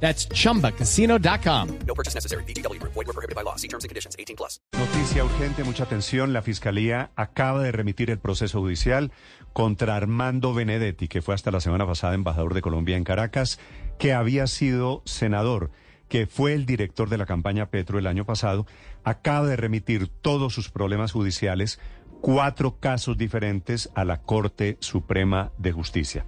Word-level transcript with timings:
That's 0.00 0.28
chumbacasino.com. 0.28 1.68
No 1.86 1.94
purchase 1.94 2.14
necessary. 2.14 2.44
BGW. 2.44 2.80
Void 2.82 2.94
were 2.94 3.12
prohibited 3.12 3.34
by 3.34 3.42
law. 3.42 3.56
See 3.56 3.68
terms 3.68 3.84
and 3.84 3.90
conditions. 3.90 4.16
18 4.18 4.36
plus. 4.36 4.60
Noticia 4.72 5.24
urgente, 5.24 5.64
mucha 5.64 5.84
atención. 5.84 6.32
La 6.32 6.42
Fiscalía 6.42 7.10
acaba 7.16 7.62
de 7.62 7.72
remitir 7.72 8.10
el 8.10 8.18
proceso 8.18 8.60
judicial 8.60 9.10
contra 9.52 9.96
Armando 9.96 10.52
Benedetti, 10.52 11.08
que 11.08 11.22
fue 11.22 11.34
hasta 11.34 11.50
la 11.50 11.60
semana 11.60 11.86
pasada 11.86 12.14
embajador 12.14 12.52
de 12.52 12.60
Colombia 12.60 12.96
en 12.96 13.04
Caracas, 13.04 13.58
que 13.98 14.12
había 14.12 14.46
sido 14.46 15.02
senador, 15.06 15.70
que 16.08 16.26
fue 16.26 16.52
el 16.52 16.66
director 16.66 17.08
de 17.08 17.18
la 17.18 17.26
campaña 17.26 17.70
Petro 17.70 17.98
el 17.98 18.06
año 18.06 18.26
pasado. 18.26 18.66
Acaba 19.02 19.46
de 19.46 19.56
remitir 19.56 20.08
todos 20.08 20.52
sus 20.52 20.70
problemas 20.70 21.12
judiciales, 21.12 21.80
cuatro 22.20 22.78
casos 22.80 23.16
diferentes, 23.16 23.90
a 23.94 24.04
la 24.04 24.20
Corte 24.20 24.76
Suprema 24.80 25.52
de 25.56 25.72
Justicia. 25.72 26.26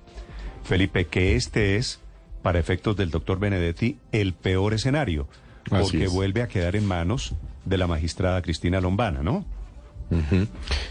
Felipe, 0.63 1.07
que 1.07 1.37
este 1.37 1.77
es, 1.77 2.01
para 2.43 2.59
efectos 2.59 2.97
del 2.97 3.11
doctor 3.11 3.39
Benedetti, 3.39 3.99
el 4.13 4.35
peor 4.35 4.75
escenario, 4.75 5.29
Así 5.71 5.83
porque 5.83 6.05
es. 6.05 6.13
vuelve 6.13 6.43
a 6.43 6.49
quedar 6.49 6.77
en 6.77 6.87
manos 6.87 7.35
de 7.65 7.79
la 7.79 7.87
magistrada 7.87 8.43
Cristina 8.43 8.81
Lombana, 8.81 9.23
¿no? 9.23 9.45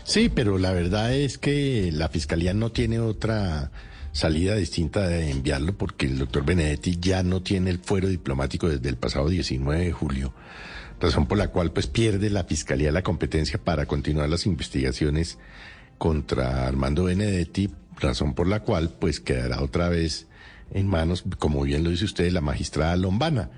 Sí, 0.03 0.29
pero 0.29 0.57
la 0.59 0.71
verdad 0.71 1.13
es 1.13 1.37
que 1.37 1.89
la 1.91 2.07
fiscalía 2.09 2.53
no 2.53 2.71
tiene 2.71 2.99
otra 2.99 3.71
salida 4.11 4.55
distinta 4.55 5.07
de 5.07 5.31
enviarlo 5.31 5.75
porque 5.75 6.05
el 6.05 6.19
doctor 6.19 6.45
Benedetti 6.45 6.97
ya 6.99 7.23
no 7.23 7.41
tiene 7.41 7.71
el 7.71 7.79
fuero 7.79 8.07
diplomático 8.07 8.69
desde 8.69 8.89
el 8.89 8.97
pasado 8.97 9.29
19 9.29 9.85
de 9.85 9.91
julio, 9.91 10.33
razón 10.99 11.25
por 11.27 11.37
la 11.37 11.49
cual 11.49 11.71
pues 11.71 11.87
pierde 11.87 12.29
la 12.29 12.43
fiscalía 12.43 12.91
la 12.91 13.03
competencia 13.03 13.59
para 13.59 13.85
continuar 13.85 14.29
las 14.29 14.45
investigaciones 14.45 15.37
contra 15.97 16.67
Armando 16.67 17.05
Benedetti, 17.05 17.71
razón 17.99 18.33
por 18.35 18.47
la 18.47 18.59
cual 18.59 18.95
pues 18.99 19.19
quedará 19.19 19.61
otra 19.61 19.89
vez 19.89 20.27
en 20.71 20.87
manos, 20.87 21.23
como 21.39 21.63
bien 21.63 21.83
lo 21.83 21.89
dice 21.89 22.05
usted, 22.05 22.31
la 22.31 22.41
magistrada 22.41 22.95
Lombana, 22.95 23.49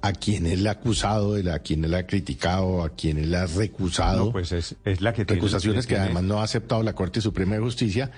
a 0.00 0.12
quien 0.12 0.46
él 0.46 0.66
ha 0.66 0.72
acusado, 0.72 1.34
a 1.52 1.58
quien 1.58 1.84
él 1.84 1.94
ha 1.94 2.06
criticado, 2.06 2.82
a 2.84 2.90
quien 2.90 3.18
él 3.18 3.34
ha 3.34 3.46
recusado. 3.46 4.26
No, 4.26 4.32
pues 4.32 4.52
es, 4.52 4.76
es 4.84 5.00
la 5.00 5.12
que 5.12 5.24
tiene- 5.24 5.40
recusaciones 5.40 5.86
que 5.86 5.94
tiene- 5.94 6.04
además 6.04 6.22
no 6.24 6.40
ha 6.40 6.44
aceptado 6.44 6.82
la 6.82 6.94
Corte 6.94 7.20
Suprema 7.20 7.54
de 7.56 7.60
Justicia. 7.60 8.10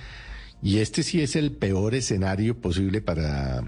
Y 0.63 0.79
este 0.79 1.03
sí 1.03 1.23
es 1.23 1.37
el 1.37 1.53
peor 1.53 1.95
escenario 1.95 2.55
posible 2.61 3.01
para 3.01 3.65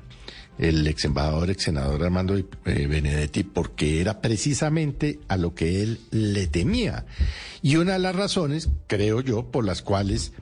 el 0.58 0.86
ex 0.86 1.06
embajador, 1.06 1.48
ex 1.48 1.62
senador 1.62 2.02
Armando 2.04 2.36
eh, 2.36 2.86
Benedetti, 2.86 3.44
porque 3.44 4.02
era 4.02 4.20
precisamente 4.20 5.18
a 5.28 5.38
lo 5.38 5.54
que 5.54 5.82
él 5.82 6.00
le 6.10 6.46
temía. 6.48 7.06
Y 7.62 7.76
una 7.76 7.92
de 7.92 8.00
las 8.00 8.16
razones, 8.16 8.70
creo 8.88 9.20
yo, 9.20 9.52
por 9.52 9.64
las 9.64 9.82
cuales, 9.82 10.32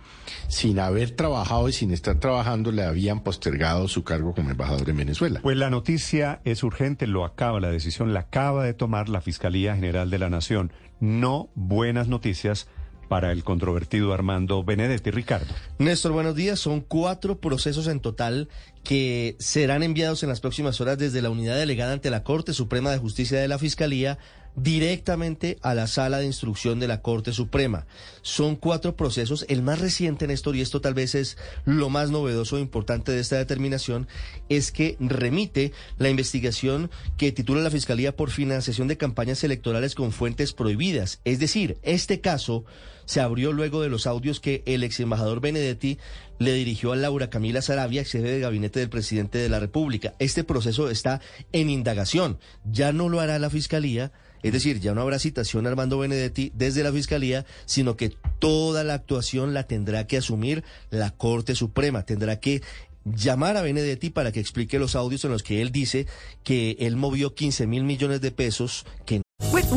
sin 0.48 0.78
haber 0.78 1.10
trabajado 1.10 1.68
y 1.68 1.72
sin 1.72 1.92
estar 1.92 2.18
trabajando, 2.18 2.72
le 2.72 2.82
habían 2.82 3.22
postergado 3.22 3.88
su 3.88 4.04
cargo 4.04 4.34
como 4.34 4.50
embajador 4.50 4.88
en 4.88 4.96
Venezuela. 4.96 5.40
Pues 5.42 5.58
la 5.58 5.68
noticia 5.68 6.40
es 6.44 6.62
urgente, 6.62 7.06
lo 7.06 7.26
acaba, 7.26 7.60
la 7.60 7.70
decisión 7.70 8.14
la 8.14 8.20
acaba 8.20 8.64
de 8.64 8.72
tomar 8.72 9.10
la 9.10 9.20
Fiscalía 9.20 9.74
General 9.74 10.08
de 10.08 10.18
la 10.18 10.30
Nación. 10.30 10.72
No 10.98 11.50
buenas 11.54 12.08
noticias 12.08 12.68
para 13.10 13.32
el 13.32 13.42
controvertido 13.42 14.14
Armando 14.14 14.62
Benedetti. 14.62 15.10
Ricardo. 15.10 15.52
Néstor, 15.78 16.12
buenos 16.12 16.36
días. 16.36 16.60
Son 16.60 16.80
cuatro 16.80 17.40
procesos 17.40 17.88
en 17.88 17.98
total 17.98 18.48
que 18.84 19.36
serán 19.38 19.82
enviados 19.82 20.22
en 20.22 20.28
las 20.28 20.40
próximas 20.40 20.80
horas 20.80 20.98
desde 20.98 21.22
la 21.22 21.30
unidad 21.30 21.56
delegada 21.56 21.92
ante 21.92 22.10
la 22.10 22.24
Corte 22.24 22.52
Suprema 22.52 22.90
de 22.90 22.98
Justicia 22.98 23.38
de 23.38 23.48
la 23.48 23.58
Fiscalía 23.58 24.18
directamente 24.56 25.58
a 25.62 25.74
la 25.74 25.86
sala 25.86 26.18
de 26.18 26.26
instrucción 26.26 26.80
de 26.80 26.88
la 26.88 27.02
Corte 27.02 27.32
Suprema. 27.32 27.86
Son 28.22 28.56
cuatro 28.56 28.96
procesos. 28.96 29.44
El 29.48 29.62
más 29.62 29.80
reciente, 29.80 30.26
Néstor, 30.26 30.56
y 30.56 30.60
esto 30.60 30.80
tal 30.80 30.94
vez 30.94 31.14
es 31.14 31.36
lo 31.64 31.88
más 31.88 32.10
novedoso 32.10 32.56
e 32.56 32.60
importante 32.60 33.12
de 33.12 33.20
esta 33.20 33.36
determinación, 33.36 34.08
es 34.48 34.72
que 34.72 34.96
remite 34.98 35.72
la 35.98 36.10
investigación 36.10 36.90
que 37.16 37.32
titula 37.32 37.62
la 37.62 37.70
Fiscalía 37.70 38.16
por 38.16 38.30
financiación 38.30 38.88
de 38.88 38.96
campañas 38.96 39.44
electorales 39.44 39.94
con 39.94 40.12
fuentes 40.12 40.52
prohibidas. 40.52 41.20
Es 41.24 41.38
decir, 41.38 41.78
este 41.82 42.20
caso 42.20 42.64
se 43.10 43.20
abrió 43.20 43.52
luego 43.52 43.82
de 43.82 43.88
los 43.88 44.06
audios 44.06 44.38
que 44.38 44.62
el 44.66 44.84
ex 44.84 45.00
embajador 45.00 45.40
Benedetti 45.40 45.98
le 46.38 46.52
dirigió 46.52 46.92
a 46.92 46.96
Laura 46.96 47.28
Camila 47.28 47.60
Sarabia, 47.60 48.04
jefe 48.04 48.22
de 48.22 48.38
gabinete 48.38 48.78
del 48.78 48.88
presidente 48.88 49.38
de 49.38 49.48
la 49.48 49.58
República. 49.58 50.14
Este 50.20 50.44
proceso 50.44 50.88
está 50.88 51.20
en 51.50 51.70
indagación. 51.70 52.38
Ya 52.64 52.92
no 52.92 53.08
lo 53.08 53.18
hará 53.18 53.40
la 53.40 53.50
Fiscalía. 53.50 54.12
Es 54.44 54.52
decir, 54.52 54.78
ya 54.78 54.94
no 54.94 55.00
habrá 55.00 55.18
citación 55.18 55.66
a 55.66 55.70
Armando 55.70 55.98
Benedetti 55.98 56.52
desde 56.54 56.84
la 56.84 56.92
Fiscalía, 56.92 57.46
sino 57.64 57.96
que 57.96 58.14
toda 58.38 58.84
la 58.84 58.94
actuación 58.94 59.54
la 59.54 59.64
tendrá 59.64 60.06
que 60.06 60.18
asumir 60.18 60.62
la 60.90 61.10
Corte 61.10 61.56
Suprema. 61.56 62.04
Tendrá 62.04 62.38
que 62.38 62.62
llamar 63.04 63.56
a 63.56 63.62
Benedetti 63.62 64.10
para 64.10 64.30
que 64.30 64.38
explique 64.38 64.78
los 64.78 64.94
audios 64.94 65.24
en 65.24 65.32
los 65.32 65.42
que 65.42 65.62
él 65.62 65.72
dice 65.72 66.06
que 66.44 66.76
él 66.78 66.94
movió 66.94 67.34
15 67.34 67.66
mil 67.66 67.82
millones 67.82 68.20
de 68.20 68.30
pesos 68.30 68.86
que 69.04 69.20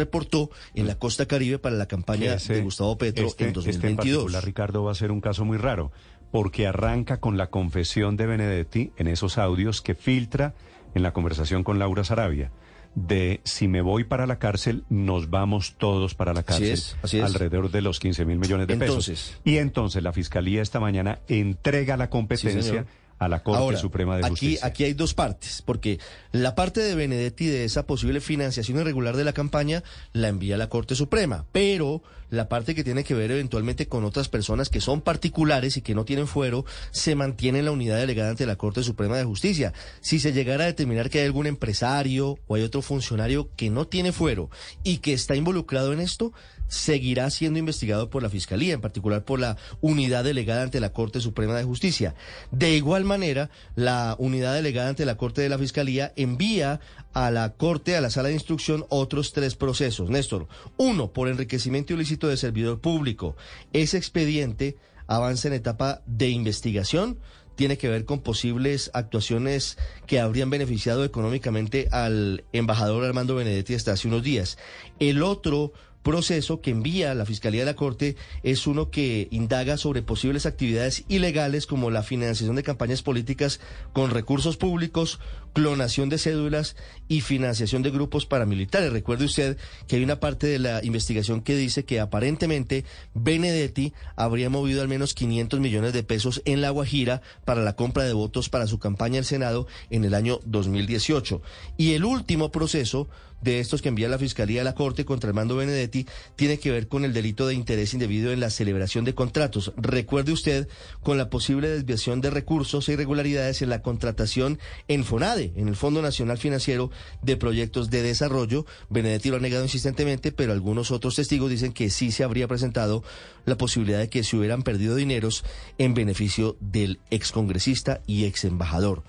Reportó 0.00 0.50
en 0.74 0.86
la 0.86 0.96
costa 0.96 1.26
caribe 1.26 1.58
para 1.58 1.76
la 1.76 1.86
campaña 1.86 2.34
Ese- 2.34 2.54
de 2.54 2.62
Gustavo 2.62 2.96
Petro 2.98 3.26
este, 3.26 3.44
en 3.44 3.48
este 3.50 3.60
en 3.60 3.64
2022. 3.66 4.16
particular, 4.24 4.44
Ricardo, 4.44 4.84
va 4.84 4.92
a 4.92 4.94
ser 4.94 5.10
un 5.12 5.20
caso 5.20 5.44
muy 5.44 5.58
raro, 5.58 5.92
porque 6.30 6.66
arranca 6.66 7.18
con 7.20 7.36
la 7.36 7.48
confesión 7.50 8.16
de 8.16 8.26
Benedetti 8.26 8.92
en 8.96 9.06
esos 9.08 9.36
audios 9.38 9.80
que 9.82 9.94
filtra 9.94 10.54
en 10.94 11.02
la 11.02 11.12
conversación 11.12 11.62
con 11.64 11.78
Laura 11.78 12.02
Sarabia, 12.04 12.50
de 12.96 13.40
si 13.44 13.68
me 13.68 13.82
voy 13.82 14.02
para 14.04 14.26
la 14.26 14.38
cárcel, 14.40 14.82
nos 14.88 15.30
vamos 15.30 15.76
todos 15.78 16.14
para 16.16 16.32
la 16.34 16.40
Así 16.40 16.46
cárcel, 16.48 16.70
es, 16.72 16.96
así 17.02 17.18
es. 17.18 17.24
alrededor 17.24 17.70
de 17.70 17.82
los 17.82 18.00
15 18.00 18.24
mil 18.24 18.38
millones 18.38 18.66
de 18.66 18.72
Entonces. 18.74 19.20
pesos. 19.20 19.40
Y 19.44 19.58
entonces 19.58 20.02
la 20.02 20.12
Fiscalía 20.12 20.60
esta 20.62 20.80
mañana 20.80 21.20
entrega 21.28 21.96
la 21.96 22.10
competencia. 22.10 22.86
A 23.20 23.28
la 23.28 23.42
Corte 23.42 23.60
Ahora, 23.60 23.78
Suprema 23.78 24.16
de 24.16 24.22
aquí, 24.24 24.30
Justicia. 24.30 24.66
aquí 24.66 24.84
hay 24.84 24.94
dos 24.94 25.12
partes, 25.14 25.62
porque 25.64 26.00
la 26.32 26.54
parte 26.54 26.80
de 26.80 26.94
Benedetti 26.94 27.46
de 27.46 27.64
esa 27.64 27.86
posible 27.86 28.20
financiación 28.20 28.80
irregular 28.80 29.14
de 29.14 29.24
la 29.24 29.34
campaña 29.34 29.84
la 30.14 30.28
envía 30.28 30.54
a 30.54 30.58
la 30.58 30.70
Corte 30.70 30.94
Suprema, 30.94 31.44
pero 31.52 32.02
la 32.30 32.48
parte 32.48 32.74
que 32.74 32.82
tiene 32.82 33.04
que 33.04 33.14
ver 33.14 33.30
eventualmente 33.30 33.88
con 33.88 34.04
otras 34.04 34.28
personas 34.28 34.70
que 34.70 34.80
son 34.80 35.02
particulares 35.02 35.76
y 35.76 35.82
que 35.82 35.94
no 35.94 36.04
tienen 36.04 36.26
fuero, 36.26 36.64
se 36.92 37.14
mantiene 37.14 37.58
en 37.58 37.66
la 37.66 37.72
unidad 37.72 37.98
delegada 37.98 38.30
ante 38.30 38.46
la 38.46 38.56
Corte 38.56 38.82
Suprema 38.82 39.18
de 39.18 39.24
Justicia. 39.24 39.74
Si 40.00 40.18
se 40.18 40.32
llegara 40.32 40.64
a 40.64 40.68
determinar 40.68 41.10
que 41.10 41.20
hay 41.20 41.26
algún 41.26 41.46
empresario 41.46 42.38
o 42.46 42.54
hay 42.54 42.62
otro 42.62 42.80
funcionario 42.80 43.50
que 43.56 43.68
no 43.68 43.86
tiene 43.86 44.12
fuero 44.12 44.48
y 44.82 44.98
que 44.98 45.12
está 45.12 45.36
involucrado 45.36 45.92
en 45.92 46.00
esto, 46.00 46.32
seguirá 46.70 47.28
siendo 47.30 47.58
investigado 47.58 48.08
por 48.08 48.22
la 48.22 48.30
Fiscalía, 48.30 48.72
en 48.74 48.80
particular 48.80 49.24
por 49.24 49.40
la 49.40 49.56
unidad 49.80 50.24
delegada 50.24 50.62
ante 50.62 50.80
la 50.80 50.92
Corte 50.92 51.20
Suprema 51.20 51.56
de 51.56 51.64
Justicia. 51.64 52.14
De 52.52 52.74
igual 52.76 53.04
manera, 53.10 53.50
la 53.74 54.16
unidad 54.18 54.54
delegada 54.54 54.88
ante 54.88 55.04
la 55.04 55.18
Corte 55.18 55.42
de 55.42 55.50
la 55.50 55.58
Fiscalía 55.58 56.12
envía 56.16 56.80
a 57.12 57.30
la 57.30 57.52
Corte, 57.52 57.96
a 57.96 58.00
la 58.00 58.08
sala 58.08 58.28
de 58.28 58.34
instrucción, 58.34 58.86
otros 58.88 59.32
tres 59.32 59.56
procesos. 59.56 60.08
Néstor, 60.08 60.48
uno, 60.78 61.12
por 61.12 61.28
enriquecimiento 61.28 61.92
ilícito 61.92 62.28
de 62.28 62.36
servidor 62.36 62.80
público. 62.80 63.36
Ese 63.72 63.98
expediente 63.98 64.78
avanza 65.06 65.48
en 65.48 65.54
etapa 65.54 66.02
de 66.06 66.30
investigación 66.30 67.18
tiene 67.60 67.76
que 67.76 67.90
ver 67.90 68.06
con 68.06 68.20
posibles 68.20 68.90
actuaciones 68.94 69.76
que 70.06 70.18
habrían 70.18 70.48
beneficiado 70.48 71.04
económicamente 71.04 71.88
al 71.92 72.44
embajador 72.54 73.04
Armando 73.04 73.34
Benedetti 73.34 73.74
hasta 73.74 73.92
hace 73.92 74.08
unos 74.08 74.22
días. 74.22 74.56
El 74.98 75.22
otro 75.22 75.74
proceso 76.02 76.60
que 76.60 76.70
envía 76.70 77.14
la 77.14 77.26
Fiscalía 77.26 77.60
de 77.60 77.66
la 77.66 77.76
Corte 77.76 78.16
es 78.42 78.66
uno 78.66 78.90
que 78.90 79.28
indaga 79.30 79.76
sobre 79.76 80.02
posibles 80.02 80.46
actividades 80.46 81.04
ilegales 81.08 81.66
como 81.66 81.90
la 81.90 82.02
financiación 82.02 82.56
de 82.56 82.62
campañas 82.62 83.02
políticas 83.02 83.60
con 83.92 84.10
recursos 84.10 84.56
públicos, 84.56 85.20
clonación 85.52 86.08
de 86.08 86.18
cédulas 86.18 86.76
y 87.08 87.20
financiación 87.20 87.82
de 87.82 87.90
grupos 87.90 88.26
paramilitares. 88.26 88.92
Recuerde 88.92 89.24
usted 89.24 89.56
que 89.86 89.96
hay 89.96 90.04
una 90.04 90.20
parte 90.20 90.46
de 90.46 90.58
la 90.58 90.84
investigación 90.84 91.42
que 91.42 91.56
dice 91.56 91.84
que 91.84 92.00
aparentemente 92.00 92.84
Benedetti 93.14 93.92
habría 94.16 94.50
movido 94.50 94.82
al 94.82 94.88
menos 94.88 95.14
500 95.14 95.60
millones 95.60 95.92
de 95.92 96.02
pesos 96.02 96.42
en 96.44 96.60
La 96.60 96.70
Guajira 96.70 97.22
para 97.44 97.62
la 97.62 97.76
compra 97.76 98.04
de 98.04 98.12
votos 98.12 98.48
para 98.48 98.66
su 98.66 98.78
campaña 98.78 99.18
al 99.18 99.24
Senado 99.24 99.66
en 99.90 100.04
el 100.04 100.14
año 100.14 100.40
2018. 100.44 101.42
Y 101.76 101.94
el 101.94 102.04
último 102.04 102.50
proceso 102.50 103.08
de 103.40 103.60
estos 103.60 103.82
que 103.82 103.88
envía 103.88 104.08
la 104.08 104.18
Fiscalía 104.18 104.60
a 104.60 104.64
la 104.64 104.74
Corte 104.74 105.04
contra 105.04 105.30
Armando 105.30 105.56
Benedetti 105.56 106.06
tiene 106.36 106.58
que 106.58 106.70
ver 106.70 106.88
con 106.88 107.04
el 107.04 107.12
delito 107.12 107.46
de 107.46 107.54
interés 107.54 107.94
indebido 107.94 108.32
en 108.32 108.40
la 108.40 108.50
celebración 108.50 109.04
de 109.04 109.14
contratos. 109.14 109.72
Recuerde 109.76 110.32
usted 110.32 110.68
con 111.02 111.18
la 111.18 111.30
posible 111.30 111.68
desviación 111.68 112.20
de 112.20 112.30
recursos 112.30 112.88
e 112.88 112.92
irregularidades 112.92 113.62
en 113.62 113.70
la 113.70 113.82
contratación 113.82 114.58
en 114.88 115.04
FONADE, 115.04 115.39
en 115.42 115.68
el 115.68 115.76
Fondo 115.76 116.02
Nacional 116.02 116.38
Financiero 116.38 116.90
de 117.22 117.36
Proyectos 117.36 117.90
de 117.90 118.02
Desarrollo. 118.02 118.66
Benedetti 118.88 119.30
lo 119.30 119.36
ha 119.36 119.40
negado 119.40 119.64
insistentemente, 119.64 120.32
pero 120.32 120.52
algunos 120.52 120.90
otros 120.90 121.16
testigos 121.16 121.50
dicen 121.50 121.72
que 121.72 121.90
sí 121.90 122.12
se 122.12 122.24
habría 122.24 122.48
presentado 122.48 123.02
la 123.46 123.56
posibilidad 123.56 123.98
de 123.98 124.08
que 124.08 124.24
se 124.24 124.36
hubieran 124.36 124.62
perdido 124.62 124.96
dineros 124.96 125.44
en 125.78 125.94
beneficio 125.94 126.56
del 126.60 127.00
excongresista 127.10 128.00
y 128.06 128.24
ex 128.24 128.44
embajador. 128.44 129.02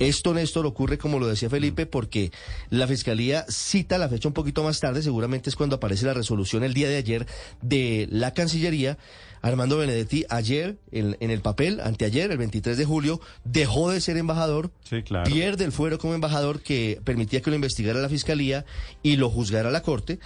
Esto, 0.00 0.34
Néstor, 0.34 0.66
ocurre, 0.66 0.98
como 0.98 1.18
lo 1.20 1.28
decía 1.28 1.48
Felipe, 1.50 1.86
porque 1.86 2.32
la 2.70 2.88
Fiscalía 2.88 3.44
cita 3.48 3.98
la 3.98 4.08
fecha 4.08 4.28
un 4.28 4.34
poquito 4.34 4.64
más 4.64 4.80
tarde, 4.80 5.02
seguramente 5.02 5.50
es 5.50 5.56
cuando 5.56 5.76
aparece 5.76 6.06
la 6.06 6.14
resolución 6.14 6.64
el 6.64 6.74
día 6.74 6.88
de 6.88 6.96
ayer 6.96 7.26
de 7.62 8.08
la 8.10 8.32
Cancillería. 8.34 8.98
Armando 9.42 9.78
Benedetti 9.78 10.26
ayer, 10.28 10.78
en, 10.90 11.16
en 11.20 11.30
el 11.30 11.40
papel, 11.40 11.80
anteayer, 11.80 12.30
el 12.30 12.36
23 12.38 12.76
de 12.76 12.84
julio, 12.84 13.20
dejó 13.44 13.90
de 13.90 14.00
ser 14.00 14.16
embajador, 14.18 14.70
Sí, 14.84 15.02
claro. 15.02 15.30
pierde 15.30 15.64
el 15.64 15.72
fuero 15.72 15.98
como 15.98 16.14
embajador 16.14 16.60
que 16.60 17.00
permitía 17.04 17.40
que 17.40 17.48
lo 17.50 17.56
investigara 17.56 18.00
la 18.00 18.08
Fiscalía 18.10 18.66
y 19.02 19.16
lo 19.16 19.30
juzgara 19.30 19.70
la 19.70 19.82
Corte. 19.82 20.18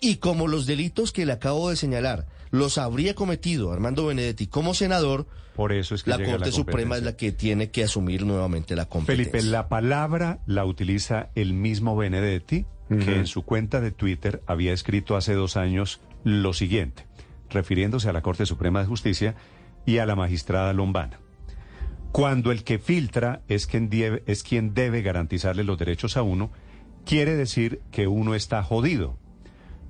Y 0.00 0.16
como 0.16 0.46
los 0.46 0.66
delitos 0.66 1.12
que 1.12 1.26
le 1.26 1.32
acabo 1.32 1.70
de 1.70 1.76
señalar 1.76 2.26
los 2.50 2.78
habría 2.78 3.14
cometido 3.14 3.72
Armando 3.72 4.06
Benedetti 4.06 4.46
como 4.46 4.74
senador, 4.74 5.26
Por 5.54 5.72
eso 5.72 5.94
es 5.94 6.02
que 6.02 6.10
la 6.10 6.22
Corte 6.22 6.52
Suprema 6.52 6.96
es 6.96 7.02
la 7.02 7.16
que 7.16 7.32
tiene 7.32 7.70
que 7.70 7.84
asumir 7.84 8.24
nuevamente 8.24 8.76
la 8.76 8.86
competencia. 8.86 9.32
Felipe, 9.32 9.50
la 9.50 9.68
palabra 9.68 10.40
la 10.46 10.64
utiliza 10.64 11.30
el 11.34 11.54
mismo 11.54 11.96
Benedetti, 11.96 12.66
que 12.88 13.16
en 13.16 13.26
su 13.26 13.42
cuenta 13.42 13.80
de 13.80 13.90
Twitter 13.90 14.42
había 14.46 14.72
escrito 14.72 15.16
hace 15.16 15.34
dos 15.34 15.56
años 15.56 16.00
lo 16.22 16.52
siguiente, 16.52 17.06
refiriéndose 17.50 18.08
a 18.08 18.12
la 18.12 18.22
Corte 18.22 18.46
Suprema 18.46 18.80
de 18.80 18.86
Justicia 18.86 19.34
y 19.86 19.98
a 19.98 20.06
la 20.06 20.14
magistrada 20.14 20.72
Lombana. 20.72 21.18
Cuando 22.12 22.52
el 22.52 22.64
que 22.64 22.78
filtra 22.78 23.42
es 23.48 23.66
quien, 23.66 23.90
debe, 23.90 24.22
es 24.26 24.42
quien 24.42 24.72
debe 24.72 25.02
garantizarle 25.02 25.64
los 25.64 25.78
derechos 25.78 26.16
a 26.16 26.22
uno, 26.22 26.50
quiere 27.04 27.34
decir 27.34 27.80
que 27.90 28.06
uno 28.06 28.34
está 28.34 28.62
jodido. 28.62 29.18